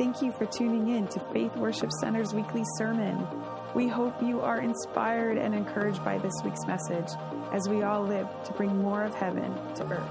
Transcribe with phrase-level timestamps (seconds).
[0.00, 3.26] thank you for tuning in to Faith Worship Center's weekly sermon.
[3.74, 7.10] We hope you are inspired and encouraged by this week's message
[7.52, 10.08] as we all live to bring more of heaven to earth.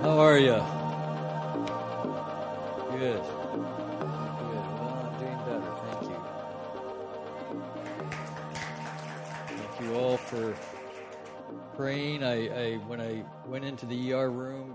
[0.00, 0.54] How are you?
[2.98, 3.20] Good.
[3.20, 3.30] Good.
[4.80, 5.72] Well, I'm doing better.
[5.90, 6.18] Thank you.
[9.58, 10.56] Thank you all for
[11.76, 12.24] praying.
[12.24, 14.73] I, I when I went into the ER room,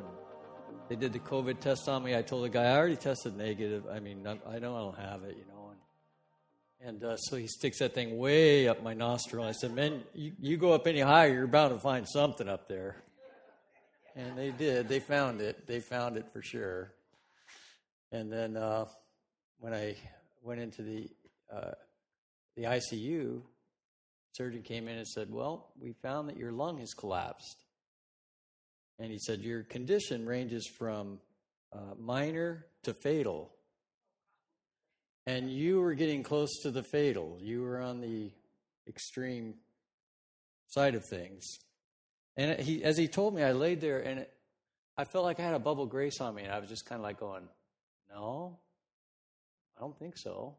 [0.89, 2.15] they did the COVID test on me.
[2.15, 3.85] I told the guy I already tested negative.
[3.89, 5.71] I mean, I know I don't have it, you know.
[6.81, 9.45] And, and uh, so he sticks that thing way up my nostril.
[9.45, 12.67] I said, "Man, you, you go up any higher, you're bound to find something up
[12.67, 13.03] there."
[14.15, 14.89] And they did.
[14.89, 15.67] They found it.
[15.67, 16.91] They found it for sure.
[18.11, 18.85] And then uh,
[19.59, 19.95] when I
[20.41, 21.09] went into the
[21.53, 21.71] uh,
[22.57, 23.41] the ICU,
[24.31, 27.63] surgeon came in and said, "Well, we found that your lung has collapsed."
[28.99, 31.19] And he said, Your condition ranges from
[31.71, 33.51] uh, minor to fatal.
[35.25, 37.37] And you were getting close to the fatal.
[37.39, 38.31] You were on the
[38.87, 39.55] extreme
[40.67, 41.45] side of things.
[42.35, 44.25] And he, as he told me, I laid there and
[44.97, 46.43] I felt like I had a bubble grace on me.
[46.43, 47.47] And I was just kind of like going,
[48.11, 48.57] No,
[49.77, 50.55] I don't think so.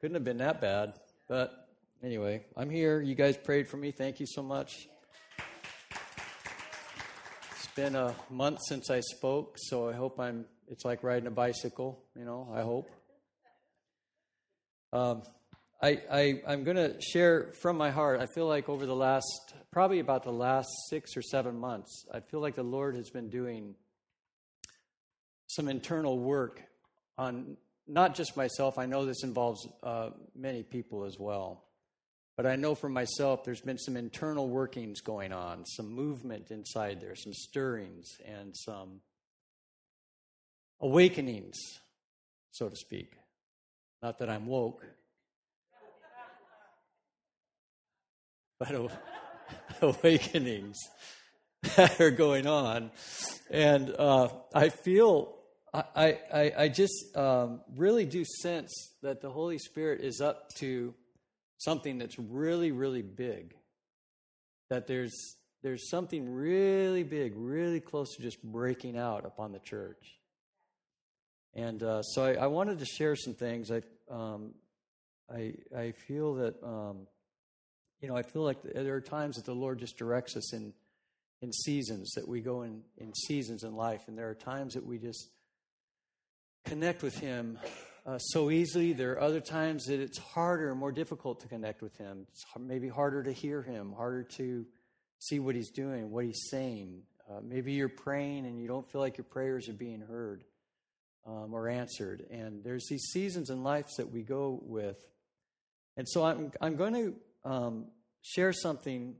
[0.00, 0.94] Couldn't have been that bad.
[1.28, 1.68] But
[2.02, 3.00] anyway, I'm here.
[3.00, 3.90] You guys prayed for me.
[3.90, 4.88] Thank you so much
[7.74, 10.44] been a month since I spoke, so I hope I'm.
[10.68, 12.48] It's like riding a bicycle, you know.
[12.54, 12.90] I hope.
[14.92, 15.22] Um,
[15.82, 18.20] I, I I'm going to share from my heart.
[18.20, 22.20] I feel like over the last, probably about the last six or seven months, I
[22.20, 23.74] feel like the Lord has been doing
[25.46, 26.62] some internal work
[27.18, 28.78] on not just myself.
[28.78, 31.64] I know this involves uh, many people as well.
[32.36, 37.00] But I know for myself, there's been some internal workings going on, some movement inside
[37.00, 39.00] there, some stirrings, and some
[40.80, 41.56] awakenings,
[42.50, 43.12] so to speak.
[44.02, 44.84] Not that I'm woke,
[48.58, 48.90] but
[49.82, 50.78] awakenings
[51.76, 52.90] that are going on.
[53.50, 55.36] And uh, I feel,
[55.72, 58.72] I, I, I just um, really do sense
[59.02, 60.94] that the Holy Spirit is up to
[61.64, 63.54] something that's really, really big.
[64.70, 70.18] That there's there's something really big, really close to just breaking out upon the church.
[71.54, 73.70] And uh, so I, I, wanted to share some things.
[73.70, 74.54] I um,
[75.30, 77.06] I I feel that um,
[78.00, 80.72] you know I feel like there are times that the Lord just directs us in
[81.42, 84.86] in seasons that we go in in seasons in life, and there are times that
[84.86, 85.28] we just
[86.64, 87.58] connect with Him
[88.04, 88.92] uh, so easily.
[88.92, 92.26] There are other times that it's harder more difficult to connect with Him.
[92.30, 94.66] It's maybe harder to hear Him, harder to
[95.18, 97.02] see what He's doing, what He's saying.
[97.30, 100.44] Uh, maybe you're praying and you don't feel like your prayers are being heard
[101.26, 102.26] um, or answered.
[102.30, 104.98] And there's these seasons in life that we go with.
[105.96, 107.14] And so I'm, I'm going to
[107.48, 107.86] um,
[108.22, 109.14] share something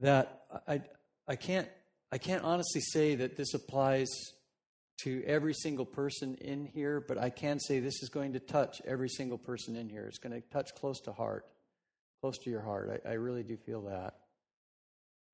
[0.00, 0.82] that I,
[1.26, 1.68] I, can't,
[2.12, 4.08] I can't honestly say that this applies
[5.02, 8.80] to every single person in here, but I can say this is going to touch
[8.86, 10.06] every single person in here.
[10.06, 11.46] It's going to touch close to heart,
[12.20, 13.02] close to your heart.
[13.04, 14.14] I, I really do feel that.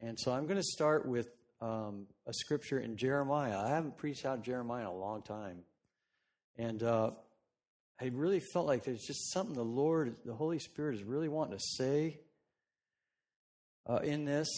[0.00, 1.28] And so I'm going to start with
[1.61, 3.59] um, a scripture in Jeremiah.
[3.59, 5.59] I haven't preached out Jeremiah in a long time.
[6.59, 7.12] And uh,
[8.00, 11.56] I really felt like there's just something the Lord, the Holy Spirit is really wanting
[11.56, 12.19] to say
[13.88, 14.48] uh, in this.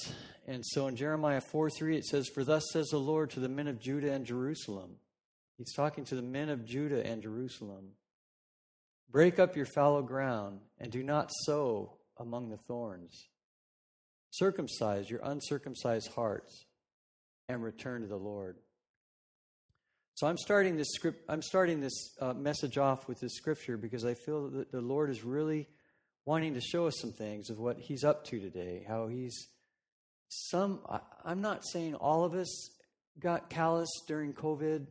[0.47, 3.49] And so in Jeremiah 4 3, it says, For thus says the Lord to the
[3.49, 4.97] men of Judah and Jerusalem.
[5.57, 7.93] He's talking to the men of Judah and Jerusalem.
[9.11, 13.29] Break up your fallow ground and do not sow among the thorns.
[14.31, 16.67] Circumcise your uncircumcised hearts
[17.49, 18.57] and return to the Lord.
[20.15, 21.23] So I'm starting this script.
[21.29, 25.11] I'm starting this uh, message off with this scripture because I feel that the Lord
[25.11, 25.69] is really
[26.27, 28.85] wanting to show us some things of what He's up to today.
[28.87, 29.49] How He's
[30.29, 30.81] some,
[31.25, 32.71] I'm not saying all of us
[33.19, 34.87] got callous during COVID.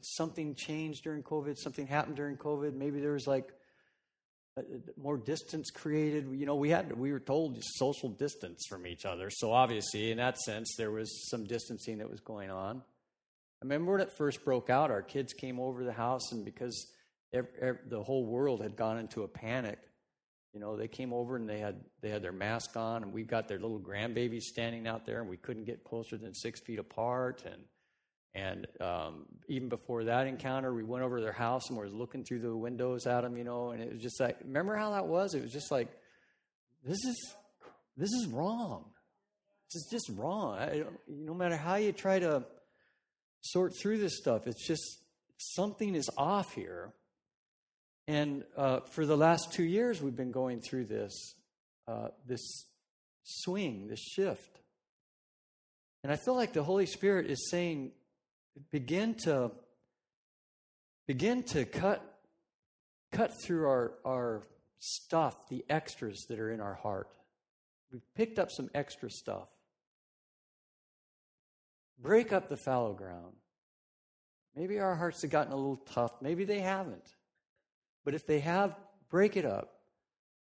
[0.00, 1.56] Something changed during COVID.
[1.58, 2.74] Something happened during COVID.
[2.74, 3.52] Maybe there was like
[4.96, 6.28] more distance created.
[6.32, 9.28] You know, we had we were told social distance from each other.
[9.30, 12.78] So obviously, in that sense, there was some distancing that was going on.
[12.78, 16.92] I remember when it first broke out, our kids came over the house, and because
[17.32, 19.78] every, every, the whole world had gone into a panic,
[20.54, 23.26] you know, they came over and they had they had their mask on, and we've
[23.26, 26.78] got their little grandbabies standing out there, and we couldn't get closer than six feet
[26.78, 27.42] apart.
[27.44, 27.64] And
[28.34, 31.90] and um, even before that encounter, we went over to their house and we were
[31.90, 34.90] looking through the windows at them, you know, and it was just like, remember how
[34.92, 35.34] that was?
[35.34, 35.88] It was just like,
[36.84, 37.34] this is
[37.96, 38.84] this is wrong.
[39.66, 40.58] It's just wrong.
[40.58, 42.44] I, no matter how you try to
[43.40, 45.00] sort through this stuff, it's just
[45.36, 46.92] something is off here.
[48.06, 51.34] And uh, for the last two years, we've been going through this,
[51.88, 52.66] uh, this
[53.22, 54.60] swing, this shift.
[56.02, 57.92] And I feel like the Holy Spirit is saying,
[58.70, 59.50] begin to
[61.06, 62.02] begin to cut
[63.14, 64.42] cut through our, our
[64.78, 67.08] stuff, the extras that are in our heart.
[67.92, 69.48] We've picked up some extra stuff.
[72.00, 73.34] Break up the fallow ground.
[74.56, 76.12] Maybe our hearts have gotten a little tough.
[76.20, 77.13] Maybe they haven't.
[78.04, 78.76] But if they have,
[79.10, 79.70] break it up.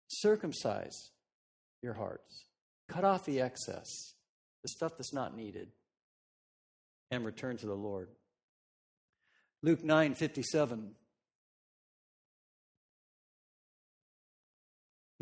[0.07, 1.11] Circumcise
[1.81, 2.45] your hearts.
[2.87, 4.15] Cut off the excess,
[4.63, 5.69] the stuff that's not needed,
[7.09, 8.09] and return to the Lord.
[9.63, 10.95] Luke 9 57.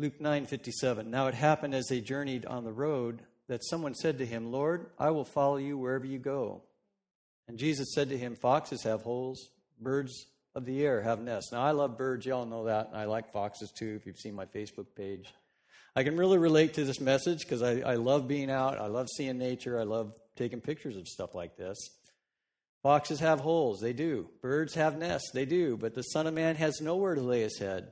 [0.00, 4.24] Luke 9:57 Now it happened as they journeyed on the road that someone said to
[4.24, 6.62] him, "Lord, I will follow you wherever you go."
[7.46, 11.62] And Jesus said to him, "Foxes have holes, birds of the air have nests." Now
[11.62, 14.46] I love birds, y'all know that, and I like foxes too if you've seen my
[14.46, 15.32] Facebook page.
[15.96, 19.08] I can really relate to this message because I, I love being out, I love
[19.08, 21.76] seeing nature, I love taking pictures of stuff like this.
[22.82, 24.28] Foxes have holes, they do.
[24.40, 27.58] Birds have nests, they do, but the Son of Man has nowhere to lay his
[27.58, 27.88] head.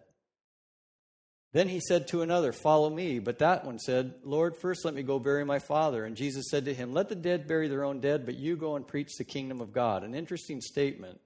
[1.53, 3.19] Then he said to another, Follow me.
[3.19, 6.05] But that one said, Lord, first let me go bury my father.
[6.05, 8.77] And Jesus said to him, Let the dead bury their own dead, but you go
[8.77, 10.05] and preach the kingdom of God.
[10.05, 11.19] An interesting statement.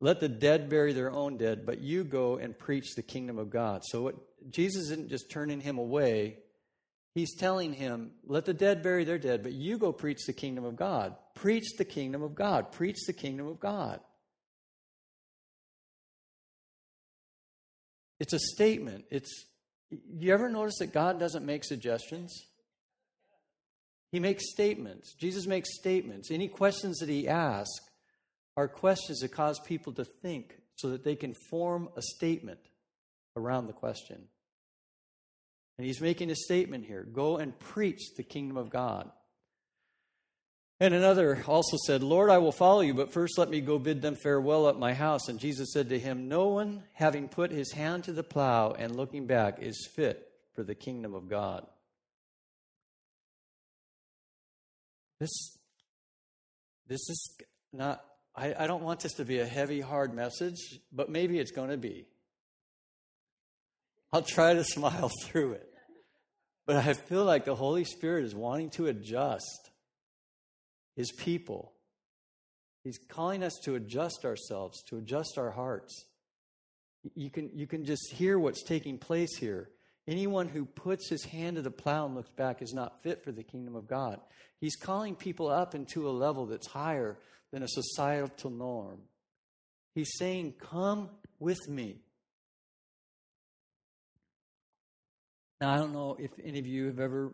[0.00, 3.50] Let the dead bury their own dead, but you go and preach the kingdom of
[3.50, 3.82] God.
[3.84, 4.16] So what,
[4.50, 6.38] Jesus isn't just turning him away.
[7.14, 10.64] He's telling him, Let the dead bury their dead, but you go preach the kingdom
[10.64, 11.14] of God.
[11.34, 12.72] Preach the kingdom of God.
[12.72, 14.00] Preach the kingdom of God.
[18.18, 19.04] It's a statement.
[19.10, 19.46] It's
[19.90, 22.46] you ever notice that God doesn't make suggestions?
[24.10, 25.14] He makes statements.
[25.14, 26.30] Jesus makes statements.
[26.30, 27.72] Any questions that he asks
[28.56, 32.60] are questions that cause people to think so that they can form a statement
[33.36, 34.28] around the question.
[35.78, 39.10] And he's making a statement here go and preach the kingdom of God.
[40.80, 44.02] And another also said, Lord, I will follow you, but first let me go bid
[44.02, 45.28] them farewell at my house.
[45.28, 48.96] And Jesus said to him, No one, having put his hand to the plow and
[48.96, 51.66] looking back, is fit for the kingdom of God.
[55.20, 55.56] This,
[56.88, 57.38] this is
[57.72, 58.04] not,
[58.36, 61.70] I, I don't want this to be a heavy, hard message, but maybe it's going
[61.70, 62.06] to be.
[64.12, 65.68] I'll try to smile through it.
[66.66, 69.70] But I feel like the Holy Spirit is wanting to adjust
[70.96, 71.72] his people.
[72.82, 76.06] He's calling us to adjust ourselves, to adjust our hearts.
[77.14, 79.68] You can, you can just hear what's taking place here.
[80.06, 83.32] Anyone who puts his hand to the plow and looks back is not fit for
[83.32, 84.20] the kingdom of God.
[84.58, 87.18] He's calling people up into a level that's higher
[87.54, 88.98] than a societal norm.
[89.94, 91.08] He's saying, Come
[91.38, 92.00] with me.
[95.60, 97.32] Now, I don't know if any of you have ever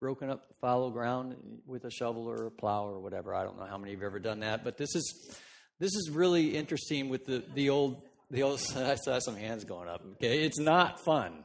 [0.00, 1.34] broken up fallow ground
[1.66, 3.34] with a shovel or a plow or whatever.
[3.34, 5.36] I don't know how many have ever done that, but this is
[5.80, 8.60] this is really interesting with the the old the old.
[8.76, 10.00] I saw some hands going up.
[10.12, 11.44] Okay, it's not fun.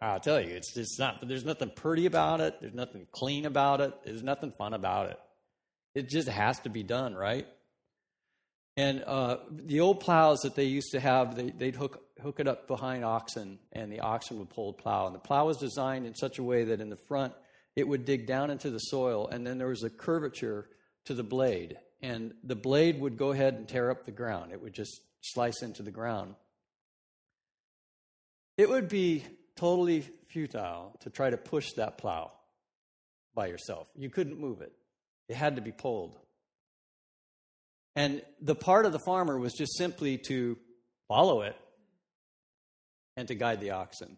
[0.00, 1.28] I'll tell you, it's just not.
[1.28, 2.54] There's nothing pretty about it.
[2.62, 3.92] There's nothing clean about it.
[4.06, 5.18] There's nothing fun about it.
[5.94, 7.46] It just has to be done, right?
[8.76, 12.46] And uh, the old plows that they used to have, they, would hook hook it
[12.46, 15.06] up behind oxen, and the oxen would pull the plow.
[15.06, 17.32] And the plow was designed in such a way that in the front
[17.76, 20.68] it would dig down into the soil, and then there was a curvature
[21.06, 21.76] to the blade.
[22.02, 25.62] And the blade would go ahead and tear up the ground, it would just slice
[25.62, 26.34] into the ground.
[28.56, 29.24] It would be
[29.56, 32.32] totally futile to try to push that plow
[33.34, 33.88] by yourself.
[33.96, 34.72] You couldn't move it,
[35.30, 36.18] it had to be pulled.
[37.94, 40.58] And the part of the farmer was just simply to
[41.06, 41.56] follow it
[43.16, 44.16] and to guide the oxen.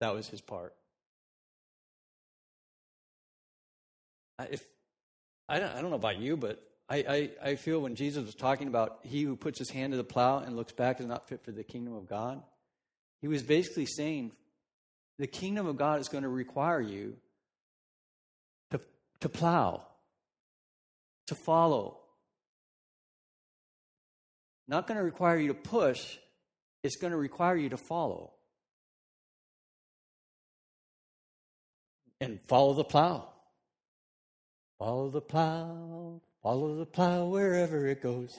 [0.00, 0.74] That was his part.
[4.50, 4.64] if
[5.48, 8.34] I don't, I don't know about you, but I, I, I feel when Jesus was
[8.34, 11.28] talking about he who puts his hand to the plow and looks back is not
[11.28, 12.42] fit for the kingdom of God,
[13.20, 14.32] he was basically saying
[15.18, 17.18] the kingdom of God is going to require you
[19.22, 19.86] to plow,
[21.26, 21.98] to follow.
[24.68, 26.18] Not going to require you to push,
[26.82, 28.32] it's going to require you to follow.
[32.20, 33.28] And follow the plow.
[34.78, 38.36] Follow the plow, follow the plow wherever it goes.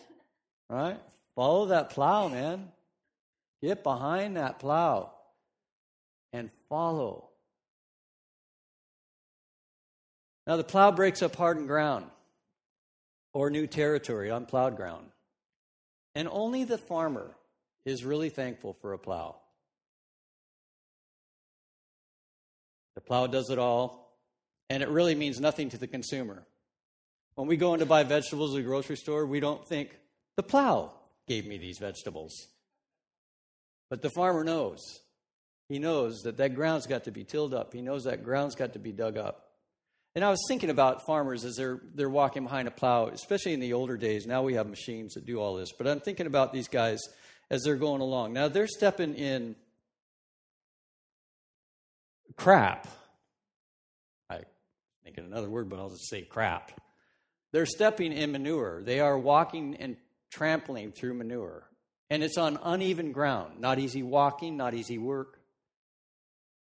[0.69, 0.99] Right?
[1.35, 2.69] Follow that plow, man.
[3.61, 5.13] Get behind that plow
[6.33, 7.29] and follow.
[10.45, 12.05] Now, the plow breaks up hardened ground
[13.33, 15.07] or new territory, on plowed ground.
[16.15, 17.35] And only the farmer
[17.85, 19.35] is really thankful for a plow.
[22.95, 24.15] The plow does it all,
[24.69, 26.43] and it really means nothing to the consumer.
[27.35, 29.89] When we go in to buy vegetables at the grocery store, we don't think,
[30.35, 30.91] the plow
[31.27, 32.47] gave me these vegetables.
[33.89, 34.99] But the farmer knows.
[35.69, 37.73] He knows that that ground's got to be tilled up.
[37.73, 39.42] He knows that ground's got to be dug up.
[40.15, 43.59] And I was thinking about farmers as they're, they're walking behind a plow, especially in
[43.59, 44.27] the older days.
[44.27, 45.71] Now we have machines that do all this.
[45.75, 46.99] But I'm thinking about these guys
[47.49, 48.33] as they're going along.
[48.33, 49.55] Now they're stepping in
[52.35, 52.87] crap.
[54.29, 54.41] I
[55.03, 56.71] thinking another word, but I'll just say crap.
[57.51, 58.83] They're stepping in manure.
[58.83, 59.97] They are walking and
[60.31, 61.67] trampling through manure.
[62.09, 63.59] And it's on uneven ground.
[63.59, 65.39] Not easy walking, not easy work.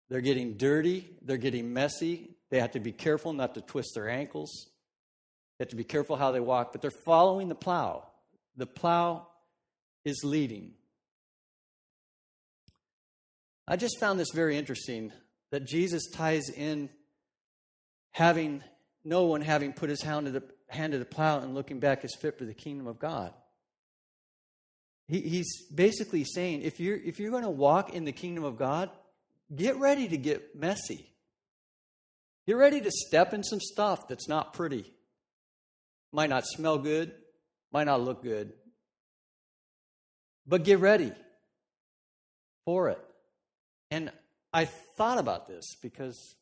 [0.10, 2.32] They're getting dirty, they're getting messy.
[2.50, 4.70] They have to be careful not to twist their ankles.
[5.58, 8.08] They have to be careful how they walk, but they're following the plow.
[8.56, 9.28] The plow
[10.06, 10.74] is leading.
[13.68, 15.12] I just found this very interesting
[15.52, 16.90] that Jesus ties in
[18.12, 18.64] having
[19.04, 22.06] no one having put his hand to the, hand to the plow and looking back
[22.06, 23.34] is fit for the kingdom of God.
[25.08, 28.58] He, he's basically saying if you're, if you're going to walk in the kingdom of
[28.58, 28.90] God,
[29.56, 31.10] get ready to get messy.
[32.46, 34.94] Get ready to step in some stuff that's not pretty.
[36.14, 37.12] Might not smell good,
[37.72, 38.54] might not look good.
[40.48, 41.12] But get ready
[42.64, 43.00] for it.
[43.92, 44.12] And
[44.54, 46.36] I thought about this because,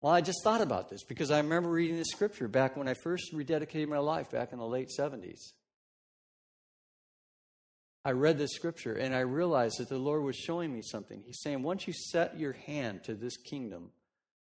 [0.00, 2.94] well, I just thought about this because I remember reading this scripture back when I
[2.94, 5.52] first rededicated my life back in the late 70s.
[8.06, 11.24] I read this scripture and I realized that the Lord was showing me something.
[11.26, 13.90] He's saying, once you set your hand to this kingdom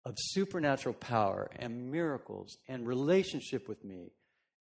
[0.05, 4.13] of supernatural power and miracles and relationship with me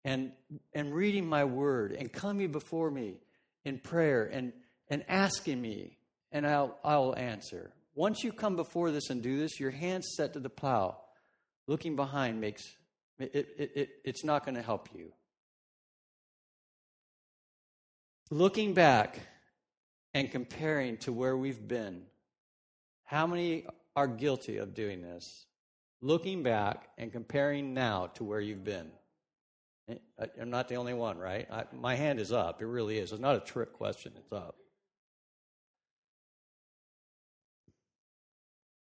[0.06, 0.32] and,
[0.72, 3.18] and reading my word and coming before me
[3.62, 4.54] in prayer and,
[4.88, 5.98] and asking me,
[6.32, 7.70] and I'll, I'll answer.
[7.94, 10.96] Once you come before this and do this, your hands set to the plow,
[11.66, 12.62] looking behind makes
[13.18, 15.12] it, it, it, it's not going to help you.
[18.30, 19.20] Looking back
[20.12, 22.02] and comparing to where we've been,
[23.04, 23.64] how many
[23.96, 25.46] are guilty of doing this?
[26.02, 28.90] Looking back and comparing now to where you've been.
[29.88, 29.96] Eh,
[30.40, 31.48] I'm not the only one, right?
[31.50, 32.60] I, my hand is up.
[32.60, 33.12] It really is.
[33.12, 34.56] It's not a trick question, it's up.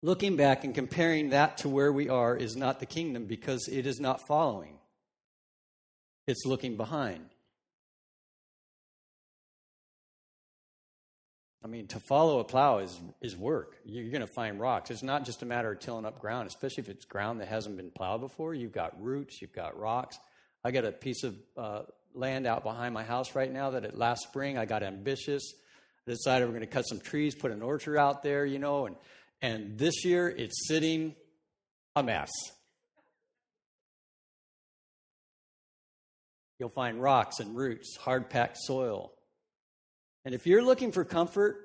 [0.02, 3.86] Looking back and comparing that to where we are is not the kingdom because it
[3.86, 4.78] is not following,
[6.28, 7.31] it's looking behind.
[11.64, 13.76] I mean, to follow a plow is, is work.
[13.84, 14.90] You're going to find rocks.
[14.90, 17.76] It's not just a matter of tilling up ground, especially if it's ground that hasn't
[17.76, 18.52] been plowed before.
[18.52, 20.18] You've got roots, you've got rocks.
[20.64, 21.82] I got a piece of uh,
[22.14, 25.54] land out behind my house right now that last spring I got ambitious.
[26.06, 28.86] I decided we're going to cut some trees, put an orchard out there, you know,
[28.86, 28.96] and,
[29.40, 31.14] and this year it's sitting
[31.94, 32.30] a mess.
[36.58, 39.12] You'll find rocks and roots, hard packed soil,
[40.24, 41.56] and if you're looking for comfort,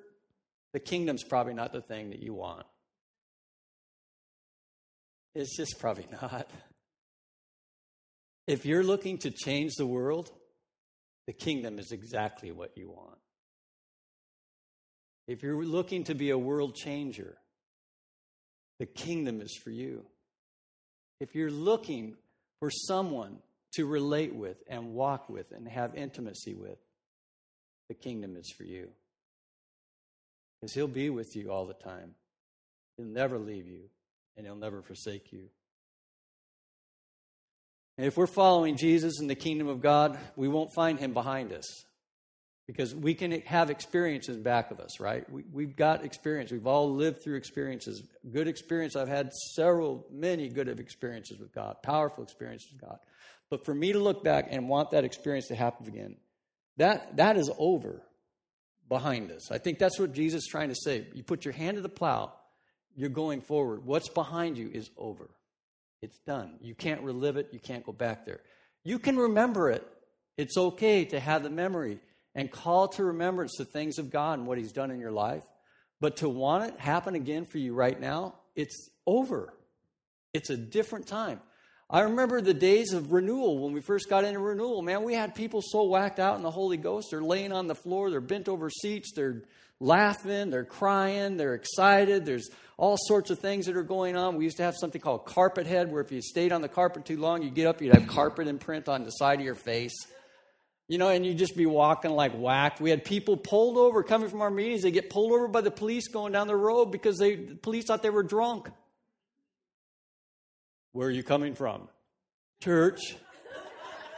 [0.73, 2.65] the kingdom's probably not the thing that you want.
[5.35, 6.49] It's just probably not.
[8.47, 10.31] If you're looking to change the world,
[11.27, 13.17] the kingdom is exactly what you want.
[15.27, 17.37] If you're looking to be a world changer,
[18.79, 20.05] the kingdom is for you.
[21.19, 22.15] If you're looking
[22.59, 23.39] for someone
[23.73, 26.77] to relate with and walk with and have intimacy with,
[27.87, 28.89] the kingdom is for you.
[30.59, 32.15] Because he'll be with you all the time.
[32.97, 33.89] He'll never leave you,
[34.35, 35.49] and he'll never forsake you.
[37.97, 41.51] And if we're following Jesus in the kingdom of God, we won't find him behind
[41.51, 41.65] us.
[42.67, 45.23] Because we can have experiences back of us, right?
[45.31, 46.51] We, have got experience.
[46.51, 48.03] We've all lived through experiences.
[48.29, 48.97] Good experience.
[48.97, 52.97] I've had several, many good experiences with God, powerful experiences with God.
[53.49, 56.17] But for me to look back and want that experience to happen again,
[56.77, 58.01] that, that is over
[58.87, 59.51] behind us.
[59.51, 61.05] I think that's what Jesus is trying to say.
[61.13, 62.33] You put your hand to the plow,
[62.95, 63.85] you're going forward.
[63.85, 65.29] What's behind you is over.
[66.01, 66.55] It's done.
[66.61, 68.41] You can't relive it, you can't go back there.
[68.83, 69.85] You can remember it.
[70.37, 71.99] It's okay to have the memory
[72.35, 75.43] and call to remembrance the things of God and what He's done in your life.
[75.99, 79.53] But to want it happen again for you right now, it's over.
[80.33, 81.41] It's a different time.
[81.89, 84.81] I remember the days of renewal when we first got into renewal.
[84.81, 87.07] Man, we had people so whacked out in the Holy Ghost.
[87.11, 89.43] They're laying on the floor, they're bent over seats, they're
[89.79, 92.25] laughing, they're crying, they're excited.
[92.25, 94.35] There's all sorts of things that are going on.
[94.35, 97.05] We used to have something called carpet head, where if you stayed on the carpet
[97.05, 99.95] too long, you get up, you'd have carpet imprint on the side of your face.
[100.89, 102.79] You know, and you'd just be walking like whacked.
[102.79, 104.83] We had people pulled over coming from our meetings.
[104.83, 107.85] They get pulled over by the police going down the road because they, the police
[107.85, 108.69] thought they were drunk.
[110.97, 111.89] Where are you coming from?
[112.59, 112.99] Church.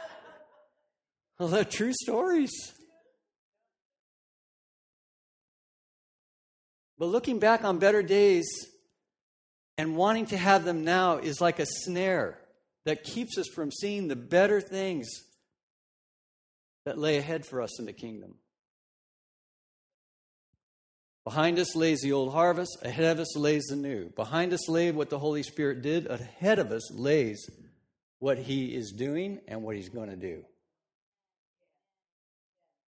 [1.38, 2.52] well, they're true stories.
[6.98, 8.48] But looking back on better days
[9.76, 12.38] and wanting to have them now is like a snare
[12.86, 15.06] that keeps us from seeing the better things
[16.86, 18.36] that lay ahead for us in the kingdom.
[21.24, 24.08] Behind us lays the old harvest, ahead of us lays the new.
[24.10, 27.48] Behind us lay what the Holy Spirit did, ahead of us lays
[28.18, 30.44] what He is doing and what He's going to do.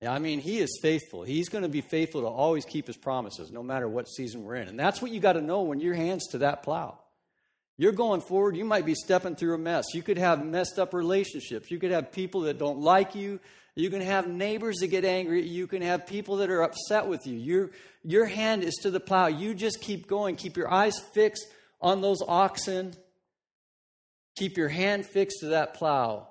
[0.07, 1.25] I mean, he is faithful.
[1.25, 4.55] He's going to be faithful to always keep his promises, no matter what season we're
[4.57, 4.69] in.
[4.69, 7.01] And that's what you got to know when your hands to that plow.
[7.77, 9.87] You're going forward, you might be stepping through a mess.
[9.95, 11.71] You could have messed up relationships.
[11.71, 13.41] You could have people that don't like you.
[13.79, 15.47] You can have neighbors that get angry.
[15.47, 17.37] You can have people that are upset with you.
[17.37, 17.71] Your,
[18.03, 19.29] your hand is to the plow.
[19.29, 20.35] You just keep going.
[20.35, 21.47] Keep your eyes fixed
[21.81, 22.93] on those oxen.
[24.37, 26.27] Keep your hand fixed to that plow.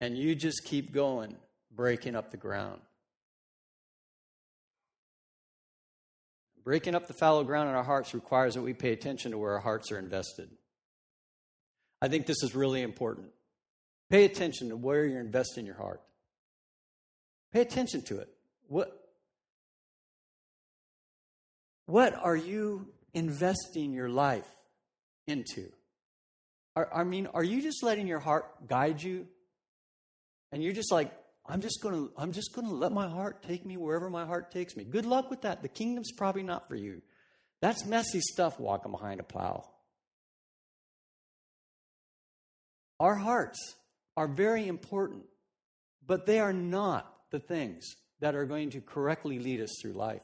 [0.00, 1.34] And you just keep going
[1.74, 2.80] breaking up the ground.
[6.62, 9.54] Breaking up the fallow ground in our hearts requires that we pay attention to where
[9.54, 10.48] our hearts are invested.
[12.00, 13.30] I think this is really important.
[14.10, 16.02] Pay attention to where you're investing your heart.
[17.52, 18.28] Pay attention to it.
[18.66, 18.92] What,
[21.86, 24.48] what are you investing your life
[25.26, 25.70] into?
[26.76, 29.26] I mean, are you just letting your heart guide you?
[30.52, 31.12] And you're just like,
[31.46, 34.76] I'm just to I'm just to let my heart take me wherever my heart takes
[34.76, 34.84] me.
[34.84, 35.62] Good luck with that.
[35.62, 37.02] The kingdom's probably not for you.
[37.60, 39.68] That's messy stuff walking behind a plow.
[43.00, 43.74] Our hearts
[44.16, 45.24] are very important,
[46.06, 50.22] but they are not the things that are going to correctly lead us through life.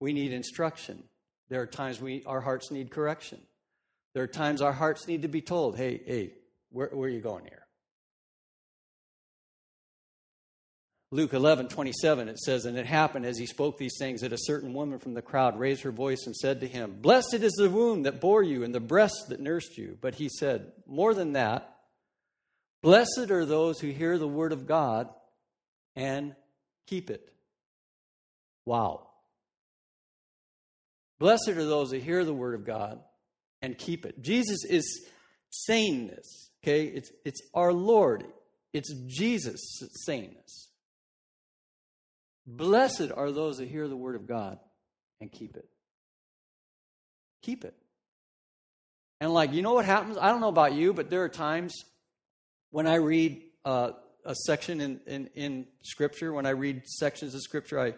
[0.00, 1.02] We need instruction.
[1.48, 3.40] There are times we our hearts need correction.
[4.14, 6.32] There are times our hearts need to be told, "Hey, hey,
[6.70, 7.68] where, where are you going here?"
[11.10, 14.38] Luke 11, 27, it says, And it happened as he spoke these things that a
[14.38, 17.70] certain woman from the crowd raised her voice and said to him, Blessed is the
[17.70, 19.96] womb that bore you and the breast that nursed you.
[19.98, 21.77] But he said, More than that,
[22.82, 25.08] blessed are those who hear the word of God
[25.96, 26.34] and
[26.86, 27.32] keep it.
[28.64, 29.08] Wow.
[31.18, 33.00] Blessed are those that hear the word of God
[33.60, 34.22] and keep it.
[34.22, 35.06] Jesus is
[35.50, 36.84] saying this, okay?
[36.84, 38.24] It's, it's our Lord,
[38.72, 39.60] it's Jesus
[40.04, 40.68] saying this.
[42.46, 44.58] Blessed are those that hear the word of God
[45.20, 45.68] and keep it.
[47.42, 47.74] Keep it.
[49.20, 50.16] And, like, you know what happens?
[50.16, 51.74] I don't know about you, but there are times
[52.70, 53.92] when I read uh,
[54.24, 57.94] a section in, in, in, Scripture, when I read sections of Scripture, I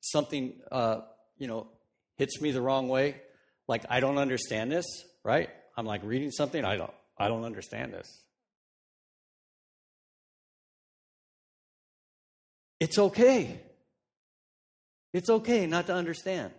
[0.00, 1.00] something, uh,
[1.38, 1.68] you know,
[2.16, 3.20] hits me the wrong way.
[3.68, 4.86] Like, I don't understand this,
[5.24, 5.50] right?
[5.76, 8.22] I'm like reading something, I don't, I don't understand this.
[12.78, 13.60] It's okay.
[15.12, 16.52] It's okay not to understand.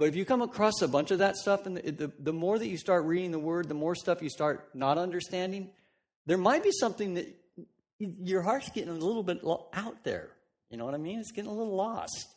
[0.00, 2.58] But if you come across a bunch of that stuff, and the, the, the, more
[2.58, 5.68] that you start reading the word, the more stuff you start not understanding,
[6.24, 7.28] there might be something that
[7.98, 9.42] your heart's getting a little bit
[9.74, 10.30] out there.
[10.70, 11.20] You know what I mean?
[11.20, 12.28] It's getting a little lost.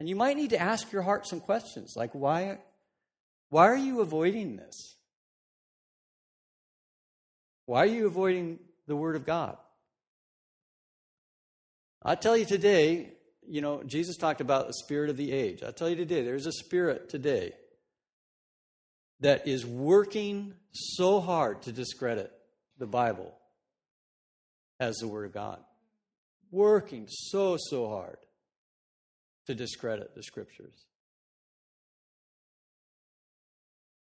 [0.00, 2.58] And you might need to ask your heart some questions like, why,
[3.48, 4.96] why are you avoiding this?
[7.64, 9.56] Why are you avoiding the Word of God?
[12.02, 13.14] I tell you today,
[13.46, 15.62] you know, Jesus talked about the spirit of the age.
[15.62, 17.52] I'll tell you today, there's a spirit today
[19.20, 22.32] that is working so hard to discredit
[22.78, 23.32] the Bible
[24.80, 25.60] as the Word of God.
[26.50, 28.18] Working so, so hard
[29.46, 30.86] to discredit the Scriptures.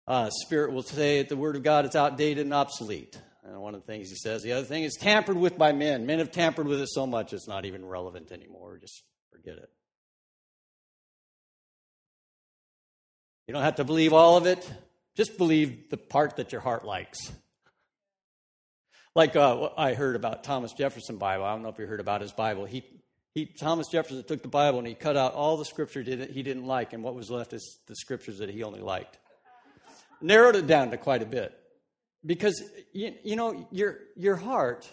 [0.07, 3.19] Uh, spirit will say that the Word of God is outdated and obsolete.
[3.45, 6.05] And one of the things he says, the other thing is tampered with by men.
[6.05, 8.77] Men have tampered with it so much it's not even relevant anymore.
[8.79, 9.69] Just forget it.
[13.47, 14.71] You don't have to believe all of it.
[15.15, 17.31] Just believe the part that your heart likes.
[19.15, 21.43] Like uh, I heard about Thomas Jefferson Bible.
[21.43, 22.65] I don't know if you heard about his Bible.
[22.65, 22.83] He,
[23.35, 26.41] he, Thomas Jefferson took the Bible and he cut out all the scripture that he
[26.41, 29.17] didn't like, and what was left is the scriptures that he only liked.
[30.21, 31.53] narrowed it down to quite a bit.
[32.25, 34.89] Because, you, you know, your, your heart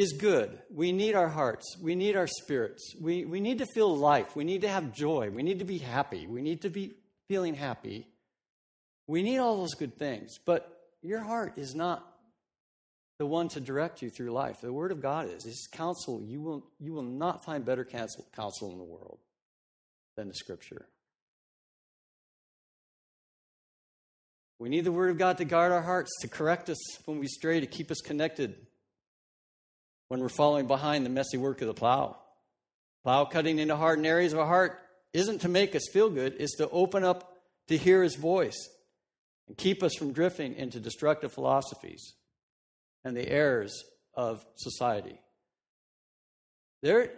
[0.00, 0.58] is good.
[0.74, 1.76] We need our hearts.
[1.80, 2.94] We need our spirits.
[3.00, 4.34] We, we need to feel life.
[4.34, 5.30] We need to have joy.
[5.30, 6.26] We need to be happy.
[6.26, 6.94] We need to be
[7.28, 8.06] feeling happy.
[9.06, 10.38] We need all those good things.
[10.44, 10.68] But
[11.02, 12.06] your heart is not
[13.18, 14.60] the one to direct you through life.
[14.60, 15.44] The Word of God is.
[15.44, 16.22] It's counsel.
[16.22, 19.18] You will, you will not find better counsel, counsel in the world
[20.16, 20.86] than the Scripture.
[24.58, 27.26] We need the Word of God to guard our hearts, to correct us when we
[27.26, 28.54] stray, to keep us connected
[30.10, 32.18] when we're following behind the messy work of the plow.
[33.02, 34.78] Plow cutting into hardened areas of our heart
[35.12, 38.68] isn't to make us feel good, it's to open up to hear His voice
[39.48, 42.14] and keep us from drifting into destructive philosophies
[43.04, 45.18] and the errors of society.
[46.82, 47.12] There,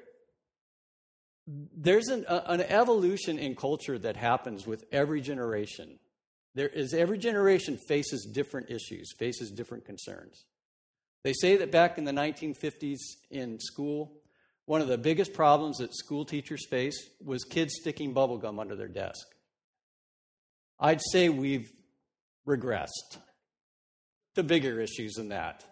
[1.47, 5.99] there's an, an evolution in culture that happens with every generation
[6.55, 10.45] there is every generation faces different issues, faces different concerns.
[11.25, 12.99] They say that back in the 1950s
[13.31, 14.13] in school,
[14.67, 18.75] one of the biggest problems that school teachers faced was kids sticking bubble gum under
[18.75, 19.27] their desk.
[20.81, 21.71] I'd say we've
[22.47, 23.19] regressed
[24.35, 25.65] to bigger issues than that.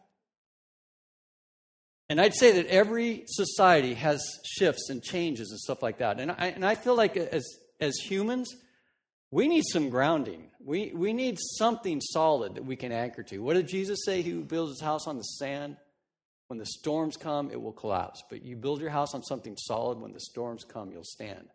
[2.09, 6.19] And I'd say that every society has shifts and changes and stuff like that.
[6.19, 7.47] And I, and I feel like as,
[7.81, 8.53] as humans,
[9.31, 10.51] we need some grounding.
[10.65, 13.39] We, we need something solid that we can anchor to.
[13.39, 14.23] What did Jesus say?
[14.23, 15.77] He who builds his house on the sand,
[16.49, 18.23] when the storms come, it will collapse.
[18.29, 21.49] But you build your house on something solid, when the storms come, you'll stand.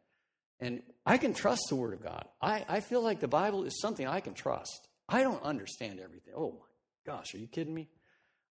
[0.60, 2.26] And I can trust the Word of God.
[2.42, 4.88] I, I feel like the Bible is something I can trust.
[5.10, 6.34] I don't understand everything.
[6.36, 7.90] Oh my gosh, are you kidding me?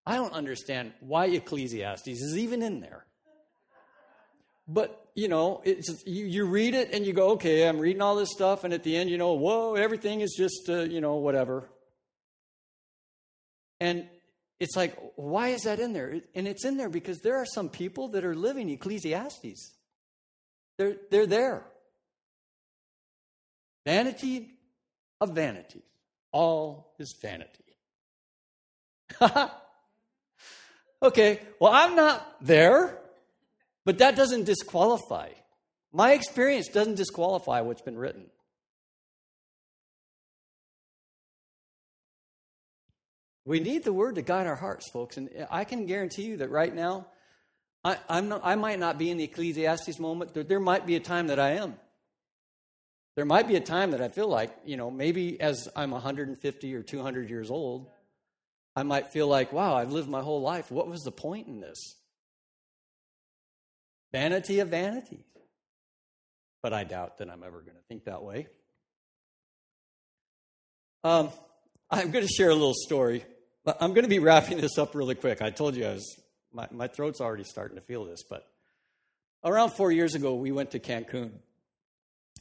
[0.05, 3.07] I don't understand why Ecclesiastes is even in there.
[4.67, 8.31] But, you know, you, you read it and you go, okay, I'm reading all this
[8.31, 11.69] stuff, and at the end, you know, whoa, everything is just, uh, you know, whatever.
[13.79, 14.07] And
[14.59, 16.21] it's like, why is that in there?
[16.33, 19.73] And it's in there because there are some people that are living Ecclesiastes.
[20.77, 21.65] They're, they're there.
[23.85, 24.51] Vanity
[25.21, 25.83] of vanities.
[26.31, 27.63] All is vanity.
[31.01, 32.99] okay, well, I'm not there.
[33.85, 35.29] But that doesn't disqualify.
[35.93, 38.25] My experience doesn't disqualify what's been written.
[43.45, 45.17] We need the word to guide our hearts, folks.
[45.17, 47.05] And I can guarantee you that right now,
[47.83, 50.33] I, not, I might not be in the Ecclesiastes moment.
[50.33, 51.75] There, there might be a time that I am.
[53.15, 56.75] There might be a time that I feel like, you know, maybe as I'm 150
[56.75, 57.87] or 200 years old,
[58.75, 60.71] I might feel like, wow, I've lived my whole life.
[60.71, 61.95] What was the point in this?
[64.15, 65.25] Vanity of vanities.
[66.63, 68.47] But I doubt that I'm ever going to think that way.
[71.03, 71.31] Um,
[71.91, 73.25] I'm going to share a little story.
[73.65, 75.41] I'm going to be wrapping this up really quick.
[75.41, 76.17] I told you I was,
[76.53, 78.47] my, my throat's already starting to feel this, but
[79.43, 81.31] around four years ago, we went to Cancun.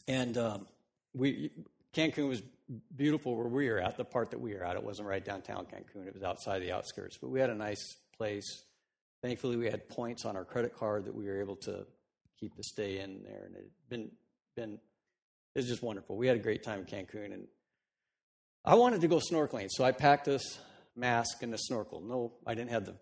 [0.07, 0.69] And um,
[1.13, 1.51] we,
[1.93, 2.41] Cancun was
[2.95, 4.77] beautiful where we were at, the part that we were at.
[4.77, 7.19] It wasn't right downtown Cancun, it was outside the outskirts.
[7.21, 8.63] But we had a nice place
[9.25, 11.87] thankfully we had points on our credit card that we were able to
[12.39, 14.11] keep the stay in there and it been
[14.55, 16.17] been it was just wonderful.
[16.17, 17.47] We had a great time in cancun and
[18.67, 20.59] i wanted to go snorkeling so i packed this
[20.95, 22.03] mask and a snorkel.
[22.03, 22.97] No i didn't have the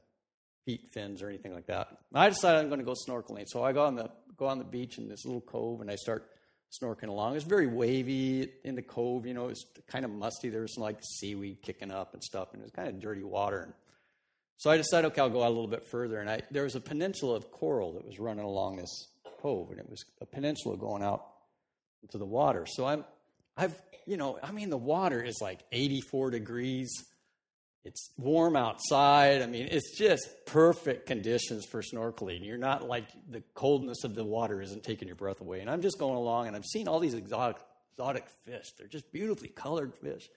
[0.64, 1.88] feet fins or anything like that.
[2.14, 4.64] I decided i'm going to go snorkeling so i go on the go on the
[4.64, 6.28] beach in this little cove and i start
[6.80, 7.34] snorkeling along.
[7.34, 10.50] It's very wavy in the cove you know it's kind of musty.
[10.50, 13.24] There was some like seaweed kicking up and stuff and it was kind of dirty
[13.24, 13.72] water and
[14.62, 16.20] so I decided, okay, I'll go out a little bit further.
[16.20, 19.08] And I, there was a peninsula of coral that was running along this
[19.40, 21.26] cove, and it was a peninsula going out
[22.00, 22.64] into the water.
[22.68, 23.04] So I'm,
[23.56, 23.74] I've,
[24.06, 26.92] you know, I mean, the water is like 84 degrees.
[27.84, 29.42] It's warm outside.
[29.42, 32.46] I mean, it's just perfect conditions for snorkeling.
[32.46, 35.58] You're not like the coldness of the water isn't taking your breath away.
[35.58, 37.56] And I'm just going along, and I'm seeing all these exotic,
[37.94, 38.70] exotic fish.
[38.78, 40.28] They're just beautifully colored fish.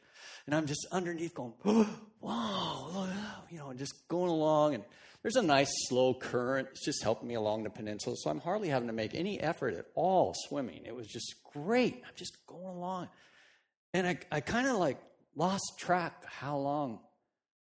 [0.48, 1.88] And I'm just underneath going, oh,
[2.26, 3.08] wow,
[3.52, 4.74] you know, just going along.
[4.74, 4.84] And
[5.22, 6.68] there's a nice slow current.
[6.72, 8.16] It's just helping me along the peninsula.
[8.20, 10.82] So I'm hardly having to make any effort at all swimming.
[10.86, 12.02] It was just great.
[12.06, 13.10] I'm just going along.
[13.94, 14.98] And I, I kind of like
[15.36, 17.00] lost track how long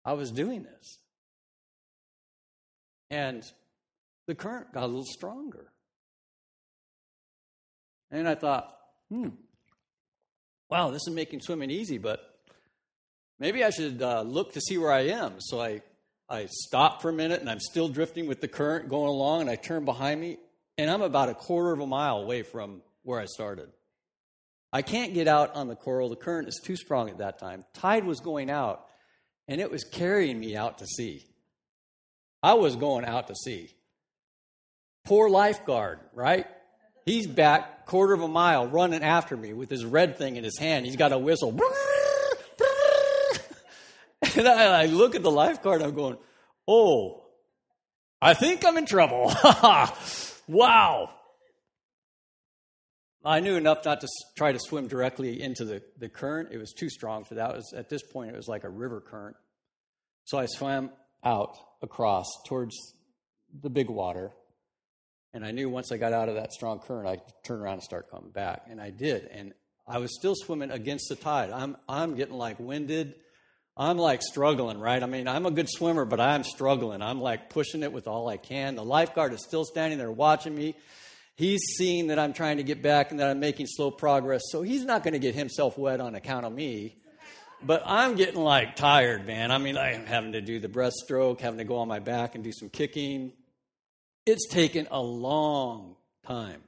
[0.06, 1.00] I was doing this.
[3.10, 3.44] And
[4.28, 5.72] the current got a little stronger.
[8.12, 8.76] And I thought,
[9.10, 9.30] hmm,
[10.70, 12.31] wow, this is making swimming easy, but
[13.42, 15.34] maybe I should uh, look to see where I am.
[15.40, 15.82] So I,
[16.30, 19.50] I stop for a minute and I'm still drifting with the current going along, and
[19.50, 20.38] I turn behind me,
[20.78, 23.70] and I'm about a quarter of a mile away from where I started.
[24.72, 26.08] I can't get out on the coral.
[26.08, 27.66] The current is too strong at that time.
[27.74, 28.86] Tide was going out,
[29.50, 31.26] and it was carrying me out to sea.
[32.42, 33.72] I was going out to sea.
[35.04, 36.46] Poor lifeguard, right?
[37.06, 40.58] He's back quarter of a mile running after me with his red thing in his
[40.58, 40.86] hand.
[40.86, 41.52] He's got a whistle.
[44.38, 46.18] And I, I look at the lifeguard, I'm going,
[46.68, 47.24] oh,
[48.22, 49.34] I think I'm in trouble.
[50.48, 51.10] wow.
[53.24, 56.50] I knew enough not to try to swim directly into the, the current.
[56.52, 57.56] It was too strong for that.
[57.56, 59.36] Was, at this point, it was like a river current.
[60.26, 60.92] So I swam
[61.24, 62.76] out across towards
[63.60, 64.32] the big water.
[65.34, 67.84] And I knew once I got out of that strong current, I'd turn around and
[67.84, 68.64] start coming back.
[68.70, 69.26] And I did.
[69.32, 69.54] And
[69.88, 71.52] I was still swimming against the tide.
[71.52, 73.16] I'm, I'm getting like winded.
[73.78, 75.02] I'm like struggling, right?
[75.02, 77.02] I mean, I'm a good swimmer, but I'm struggling.
[77.02, 78.76] I'm like pushing it with all I can.
[78.76, 80.76] The lifeguard is still standing there watching me.
[81.36, 84.62] He's seeing that I'm trying to get back and that I'm making slow progress, so
[84.62, 86.98] he's not going to get himself wet on account of me.
[87.64, 89.52] But I'm getting like tired, man.
[89.52, 92.44] I mean, I'm having to do the breaststroke, having to go on my back and
[92.44, 93.32] do some kicking.
[94.26, 95.96] It's taken a long
[96.28, 96.62] time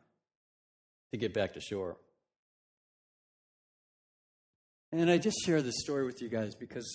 [1.12, 1.98] to get back to shore.
[4.94, 6.88] And I just share this story with you guys because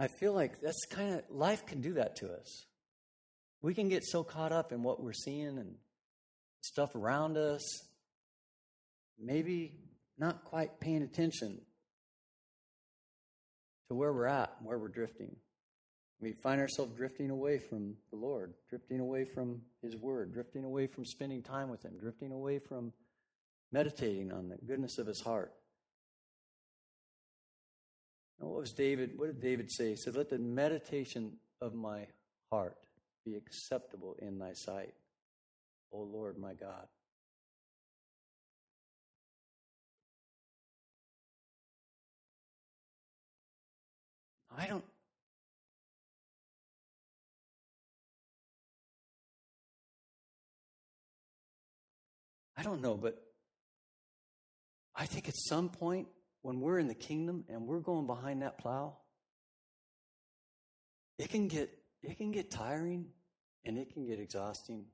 [0.00, 2.66] I feel like that's kind of life can do that to us.
[3.62, 5.76] We can get so caught up in what we're seeing and
[6.62, 7.62] stuff around us,
[9.20, 9.78] maybe
[10.18, 11.60] not quite paying attention
[13.86, 15.36] to where we're at, and where we're drifting.
[16.20, 20.88] We find ourselves drifting away from the Lord, drifting away from His Word, drifting away
[20.88, 22.92] from spending time with Him, drifting away from
[23.72, 25.52] meditating on the goodness of His heart.
[28.38, 29.12] And what was David?
[29.16, 29.90] What did David say?
[29.90, 32.06] He said, "Let the meditation of my
[32.50, 32.76] heart
[33.24, 34.94] be acceptable in Thy sight,
[35.90, 36.88] O Lord, my God."
[44.54, 44.84] I don't
[52.56, 53.31] I don't know, but
[55.02, 56.06] I think at some point
[56.42, 58.98] when we're in the kingdom and we're going behind that plow,
[61.18, 61.70] it can get
[62.04, 63.06] it can get tiring
[63.64, 64.84] and it can get exhausting.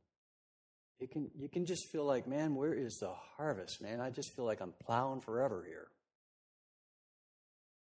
[0.99, 4.01] It can you can just feel like, man, where is the harvest, man?
[4.01, 5.88] I just feel like I'm plowing forever here.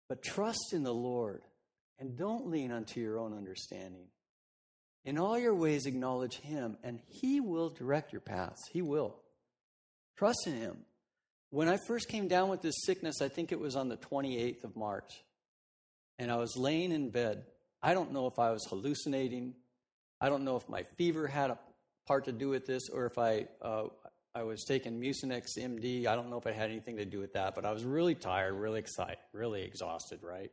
[0.10, 1.41] But trust in the Lord
[1.99, 4.08] and don't lean unto your own understanding.
[5.05, 8.60] In all your ways, acknowledge Him, and He will direct your paths.
[8.73, 9.21] He will.
[10.17, 10.79] Trust in Him.
[11.51, 14.63] When I first came down with this sickness, I think it was on the 28th
[14.63, 15.23] of March,
[16.19, 17.43] and I was laying in bed.
[17.81, 19.55] I don't know if I was hallucinating.
[20.21, 21.57] I don't know if my fever had a
[22.05, 23.85] part to do with this, or if I uh,
[24.35, 26.05] I was taking Mucinex MD.
[26.05, 28.15] I don't know if it had anything to do with that, but I was really
[28.15, 30.51] tired, really excited, really exhausted, right?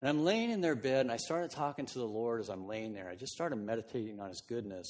[0.00, 2.66] And I'm laying in their bed, and I started talking to the Lord as I'm
[2.66, 3.08] laying there.
[3.10, 4.86] I just started meditating on His goodness.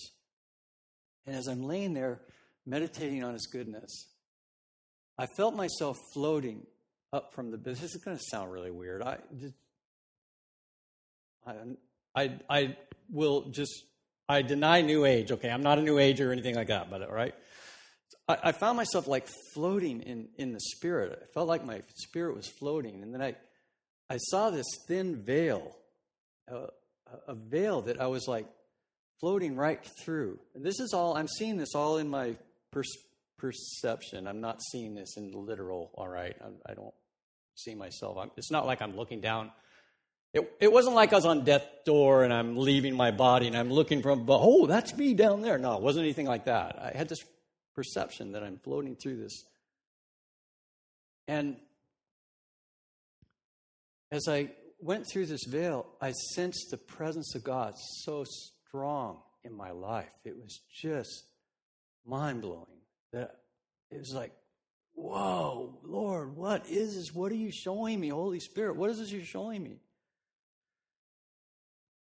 [1.27, 2.20] And as I'm laying there,
[2.64, 4.07] meditating on His goodness,
[5.21, 6.67] I felt myself floating
[7.13, 7.77] up from the bed.
[7.77, 9.03] This is going to sound really weird.
[9.03, 9.19] I,
[11.47, 11.55] I,
[12.17, 12.77] I, I
[13.11, 13.85] will just,
[14.31, 15.31] I deny New Age.
[15.31, 17.35] Okay, I'm not a New Age or anything like that, but all right.
[18.29, 21.19] I, found myself like floating in, in the spirit.
[21.23, 23.03] I felt like my spirit was floating.
[23.03, 23.35] And then I,
[24.09, 25.77] I saw this thin veil,
[26.51, 26.69] uh,
[27.29, 28.47] a, a veil that I was like
[29.21, 30.39] floating right through.
[30.55, 32.37] And this is all, I'm seeing this all in my
[32.71, 32.85] per-
[33.40, 34.26] perception.
[34.26, 36.37] I'm not seeing this in the literal, all right?
[36.40, 36.94] I, I don't
[37.55, 38.18] see myself.
[38.18, 39.50] I'm, it's not like I'm looking down.
[40.33, 43.57] It, it wasn't like I was on death's door and I'm leaving my body and
[43.57, 45.59] I'm looking from, oh, that's me down there.
[45.59, 46.79] No, it wasn't anything like that.
[46.81, 47.24] I had this
[47.74, 49.44] perception that I'm floating through this.
[51.26, 51.57] And
[54.12, 54.50] as I
[54.81, 57.74] went through this veil, I sensed the presence of God
[58.05, 60.11] so strong in my life.
[60.24, 61.24] It was just
[62.05, 62.66] mind blowing.
[63.12, 63.37] That
[63.90, 64.33] it was like,
[64.94, 67.12] whoa, Lord, what is this?
[67.12, 68.77] What are you showing me, Holy Spirit?
[68.77, 69.81] What is this you're showing me?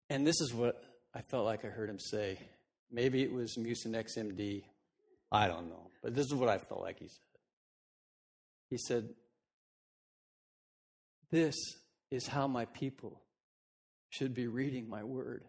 [0.09, 0.83] And this is what
[1.15, 2.39] I felt like I heard him say.
[2.91, 4.63] Maybe it was Mucinex MD.
[5.33, 5.91] I don't know.
[6.03, 7.21] But this is what I felt like he said.
[8.71, 9.09] He said,
[11.31, 11.55] This
[12.11, 13.21] is how my people
[14.11, 15.45] should be reading my word.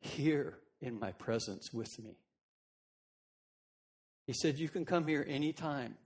[0.00, 2.16] Here in my presence with me.
[4.30, 5.96] He said, You can come here anytime,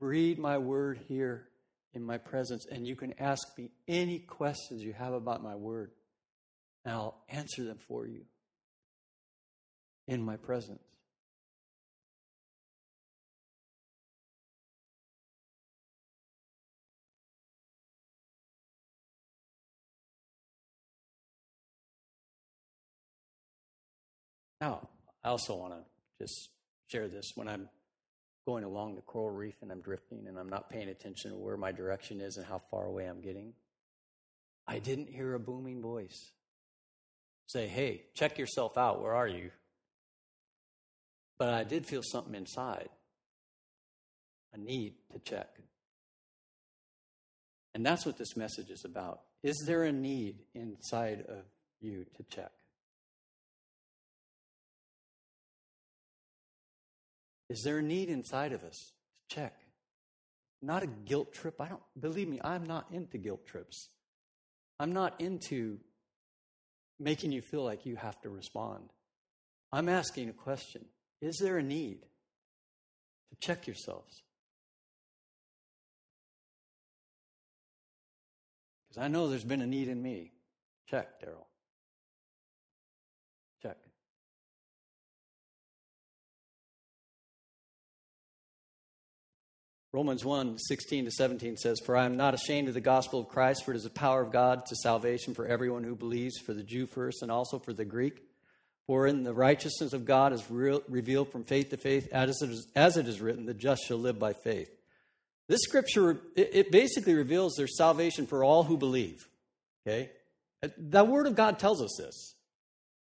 [0.00, 1.48] read my word here
[1.94, 5.90] in my presence, and you can ask me any questions you have about my word,
[6.84, 8.26] and I'll answer them for you
[10.06, 10.82] in my presence.
[24.60, 24.86] Now,
[25.24, 25.80] I also want to
[26.22, 26.50] just
[26.90, 27.68] share this when I'm
[28.46, 31.56] going along the coral reef and I'm drifting and I'm not paying attention to where
[31.56, 33.52] my direction is and how far away I'm getting.
[34.66, 36.32] I didn't hear a booming voice
[37.46, 39.02] say, Hey, check yourself out.
[39.02, 39.50] Where are you?
[41.38, 42.88] But I did feel something inside
[44.52, 45.48] a need to check.
[47.74, 49.20] And that's what this message is about.
[49.42, 51.44] Is there a need inside of
[51.80, 52.50] you to check?
[57.50, 58.92] Is there a need inside of us
[59.28, 59.54] to check?
[60.62, 61.60] Not a guilt trip.
[61.60, 63.88] I don't believe me, I'm not into guilt trips.
[64.78, 65.78] I'm not into
[67.00, 68.90] making you feel like you have to respond.
[69.72, 70.84] I'm asking a question.
[71.20, 74.22] Is there a need to check yourselves?
[78.88, 80.32] Because I know there's been a need in me.
[80.88, 81.49] Check, Daryl.
[89.92, 93.28] Romans 1 16 to 17 says, For I am not ashamed of the gospel of
[93.28, 96.54] Christ, for it is the power of God to salvation for everyone who believes, for
[96.54, 98.22] the Jew first and also for the Greek.
[98.86, 102.50] For in the righteousness of God is re- revealed from faith to faith, as it,
[102.50, 104.70] is, as it is written, the just shall live by faith.
[105.48, 109.28] This scripture, it, it basically reveals there's salvation for all who believe.
[109.84, 110.10] Okay?
[110.78, 112.34] That word of God tells us this.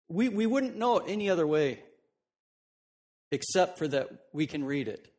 [0.07, 1.79] We, we wouldn't know it any other way
[3.31, 5.10] except for that we can read it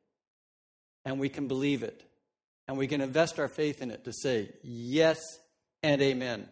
[1.04, 2.02] and we can believe it
[2.68, 5.20] and we can invest our faith in it to say yes
[5.82, 6.48] and amen.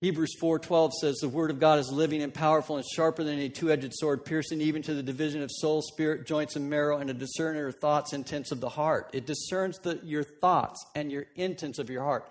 [0.00, 3.48] Hebrews 4:12 says the word of God is living and powerful and sharper than any
[3.48, 7.14] two-edged sword piercing even to the division of soul, spirit, joints and marrow and a
[7.14, 9.08] discerner of thoughts intents of the heart.
[9.14, 12.30] It discerns the, your thoughts and your intents of your heart.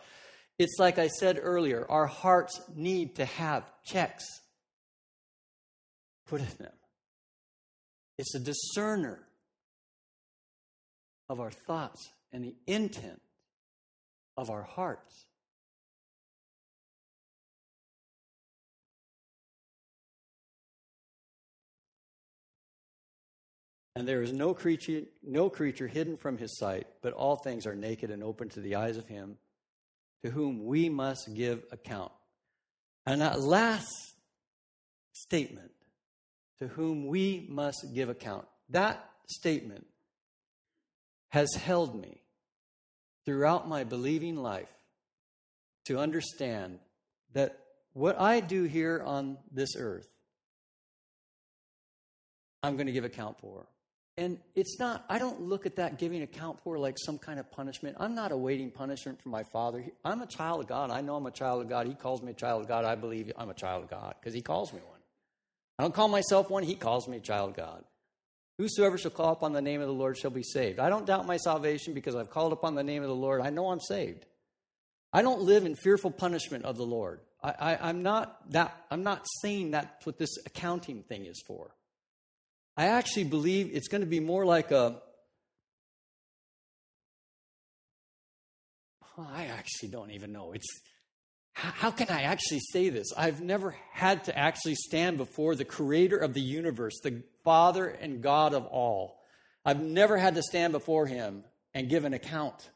[0.60, 4.24] It's like I said earlier, our hearts need to have checks
[6.28, 6.74] put in them.
[8.20, 9.20] It's a discerner
[11.34, 13.20] of our thoughts and the intent
[14.38, 15.26] of our hearts.
[23.96, 27.76] And there is no creature, no creature hidden from his sight, but all things are
[27.76, 29.38] naked and open to the eyes of him
[30.24, 32.12] to whom we must give account.
[33.08, 33.88] And that last
[35.14, 35.72] statement,
[36.60, 39.88] to whom we must give account, that statement
[41.34, 42.22] has held me
[43.26, 44.72] throughout my believing life
[45.84, 46.78] to understand
[47.34, 47.58] that
[47.94, 50.08] what I do here on this earth,
[52.62, 53.66] I'm going to give account for.
[54.16, 57.52] And it's not, I don't look at that giving account for like some kind of
[57.52, 57.98] punishment.
[58.00, 59.84] I'm not awaiting punishment from my father.
[60.06, 60.92] I'm a child of God.
[60.92, 61.88] I know I'm a child of God.
[61.88, 62.86] He calls me a child of God.
[62.86, 65.00] I believe I'm a child of God because he calls me one.
[65.80, 66.62] I don't call myself one.
[66.62, 67.84] He calls me a child of God.
[68.58, 70.80] Whosoever shall call upon the name of the Lord shall be saved.
[70.80, 73.42] I don't doubt my salvation because I've called upon the name of the Lord.
[73.42, 74.26] I know I'm saved.
[75.12, 77.22] I don't live in fearful punishment of the Lord.
[77.44, 78.86] I, am not that.
[78.90, 81.76] I'm not saying that's what this accounting thing is for.
[82.78, 85.02] I actually believe it's going to be more like a.
[89.18, 90.54] I actually don't even know.
[90.54, 90.66] It's
[91.54, 93.14] how can I actually say this?
[93.16, 98.22] I've never had to actually stand before the creator of the universe, the Father and
[98.22, 99.20] God of all.
[99.64, 102.70] I've never had to stand before him and give an account.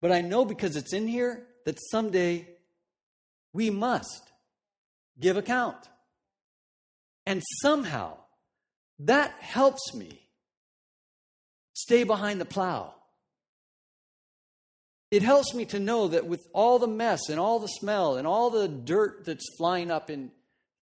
[0.00, 2.46] But I know because it's in here that someday
[3.52, 4.30] we must
[5.18, 5.88] give account.
[7.24, 8.18] And somehow,
[9.00, 10.20] that helps me
[11.72, 12.94] stay behind the plow.
[15.10, 18.26] It helps me to know that with all the mess and all the smell and
[18.26, 20.32] all the dirt that's flying up in,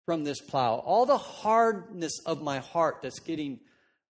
[0.07, 3.61] from this plow, all the hardness of my heart that's getting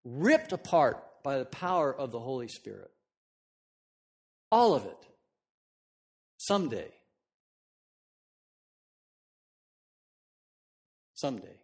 [0.05, 2.91] ripped apart by the power of the Holy Spirit,
[4.53, 4.97] all of it,
[6.37, 6.93] someday,
[11.15, 11.57] someday,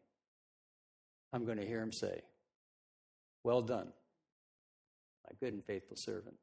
[1.32, 2.22] I'm going to hear him say,
[3.44, 3.92] well done,
[5.28, 6.36] my good and faithful servant.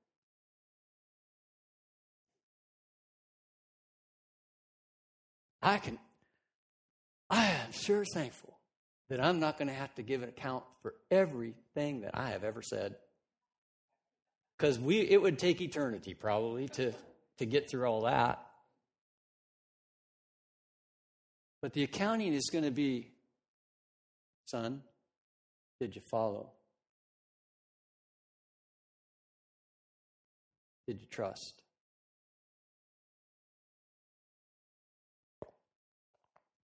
[5.68, 6.00] I can,
[7.30, 8.58] I am sure thankful
[9.10, 12.46] that I'm not going to have to give an account for everything that I have
[12.46, 12.96] ever said.
[14.58, 16.94] Because we it would take eternity probably to,
[17.40, 18.40] to get through all that.
[21.62, 23.12] But the accounting is going to be,
[24.46, 24.84] son,
[25.82, 26.50] did you follow?
[30.88, 31.62] Did you trust?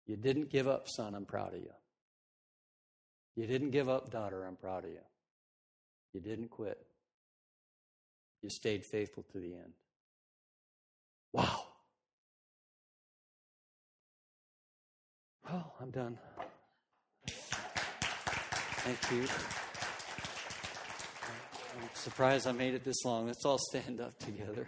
[0.06, 1.16] You didn't give up, son.
[1.16, 1.74] I'm proud of you.
[3.36, 4.46] You didn't give up, daughter.
[4.46, 5.00] I'm proud of you.
[6.14, 6.78] You didn't quit.
[8.42, 9.74] You stayed faithful to the end.
[11.34, 11.64] Wow.
[15.52, 16.18] Oh, I'm done.
[17.28, 19.28] Thank you.
[21.82, 23.28] I'm surprised I made it this long.
[23.28, 24.68] Let's all stand up together.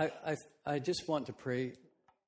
[0.00, 1.74] I, I, I just want to pray.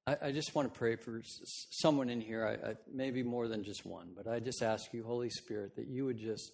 [0.06, 1.22] I, I just want to pray for
[1.70, 5.02] someone in here, I, I, maybe more than just one, but I just ask you,
[5.02, 6.52] Holy Spirit, that you would just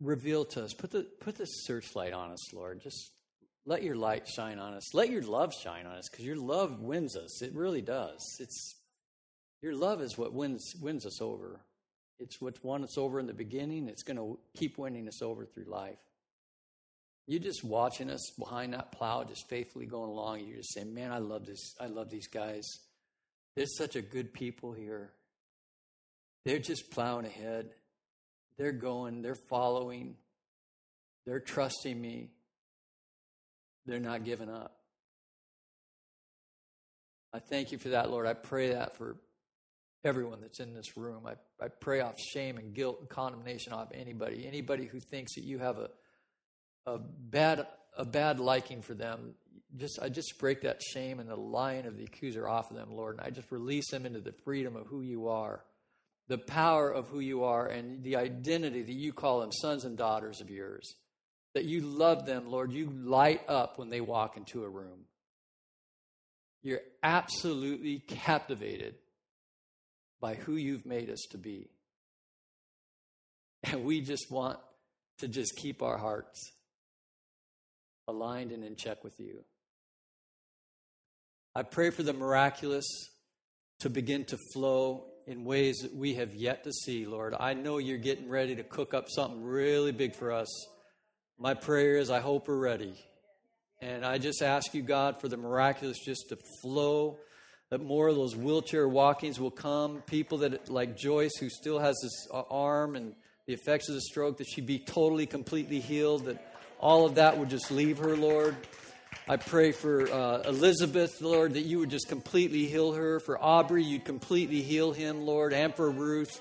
[0.00, 2.82] reveal to us, put the, put the searchlight on us, Lord.
[2.82, 3.10] Just
[3.64, 4.92] let your light shine on us.
[4.92, 7.40] Let your love shine on us because your love wins us.
[7.40, 8.20] It really does.
[8.40, 8.74] It's
[9.62, 11.60] your love is what wins wins us over.
[12.18, 13.88] It's what won us over in the beginning.
[13.88, 15.98] It's going to keep winning us over through life.
[17.28, 20.46] You just watching us behind that plow, just faithfully going along.
[20.46, 21.74] You're just saying, "Man, I love this.
[21.78, 22.66] I love these guys.
[23.54, 25.12] There's such a good people here.
[26.46, 27.74] They're just plowing ahead.
[28.56, 29.20] They're going.
[29.20, 30.16] They're following.
[31.26, 32.30] They're trusting me.
[33.84, 34.74] They're not giving up."
[37.34, 38.26] I thank you for that, Lord.
[38.26, 39.18] I pray that for
[40.02, 41.26] everyone that's in this room.
[41.26, 44.46] I, I pray off shame and guilt and condemnation off anybody.
[44.46, 45.90] Anybody who thinks that you have a
[46.94, 47.66] a bad
[47.96, 49.34] a bad liking for them.
[49.76, 52.90] Just I just break that shame and the lying of the accuser off of them,
[52.90, 55.62] Lord, and I just release them into the freedom of who you are,
[56.28, 59.96] the power of who you are, and the identity that you call them sons and
[59.96, 60.94] daughters of yours.
[61.54, 62.72] That you love them, Lord.
[62.72, 65.06] You light up when they walk into a room.
[66.62, 68.94] You're absolutely captivated
[70.20, 71.70] by who you've made us to be.
[73.64, 74.58] And we just want
[75.18, 76.52] to just keep our hearts
[78.08, 79.44] aligned and in check with you.
[81.54, 82.86] I pray for the miraculous
[83.80, 87.34] to begin to flow in ways that we have yet to see, Lord.
[87.38, 90.48] I know you're getting ready to cook up something really big for us.
[91.38, 92.94] My prayer is I hope we're ready.
[93.80, 97.18] And I just ask you, God, for the miraculous just to flow,
[97.70, 100.02] that more of those wheelchair walkings will come.
[100.06, 103.14] People that, like Joyce, who still has this uh, arm and
[103.46, 106.42] the effects of the stroke, that she'd be totally, completely healed, that
[106.78, 108.56] all of that would just leave her, Lord.
[109.30, 113.20] I pray for uh, Elizabeth, Lord, that you would just completely heal her.
[113.20, 116.40] For Aubrey, you'd completely heal him, Lord, and for Ruth.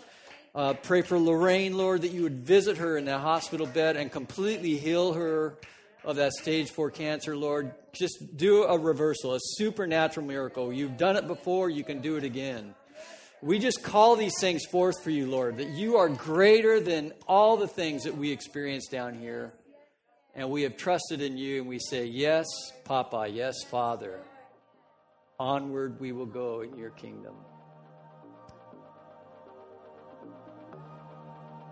[0.56, 4.12] Uh, pray for Lorraine, Lord, that you would visit her in that hospital bed and
[4.12, 5.56] completely heal her
[6.06, 7.74] of that stage four cancer, Lord.
[7.92, 10.72] Just do a reversal, a supernatural miracle.
[10.72, 12.74] You've done it before, you can do it again.
[13.42, 17.58] We just call these things forth for you, Lord, that you are greater than all
[17.58, 19.52] the things that we experience down here
[20.38, 22.46] and we have trusted in you, and we say, Yes,
[22.86, 24.22] Papa, yes, Father.
[25.40, 27.36] Onward we will go in your kingdom.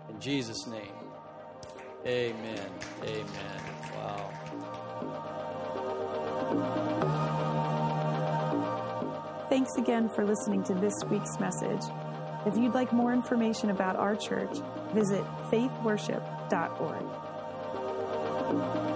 [0.08, 0.94] In Jesus' name,
[2.06, 2.70] amen.
[3.02, 3.62] Amen.
[3.96, 4.30] Wow.
[9.48, 11.82] Thanks again for listening to this week's message.
[12.46, 14.58] If you'd like more information about our church,
[14.92, 17.25] visit faithworship.org
[18.48, 18.95] thank you